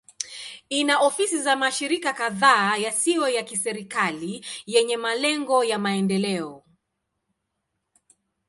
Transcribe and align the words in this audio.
Ina 0.69 0.99
ofisi 0.99 1.41
za 1.41 1.55
mashirika 1.55 2.13
kadhaa 2.13 2.77
yasiyo 2.77 3.29
ya 3.29 3.43
kiserikali 3.43 4.45
yenye 4.65 4.97
malengo 4.97 5.63
ya 5.63 5.79
maendeleo. 5.79 6.63